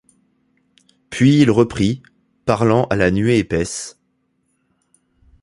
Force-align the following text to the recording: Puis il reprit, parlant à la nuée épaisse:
Puis 1.11 1.37
il 1.43 1.51
reprit, 1.51 2.01
parlant 2.45 2.85
à 2.85 2.95
la 2.95 3.11
nuée 3.11 3.37
épaisse: 3.37 3.99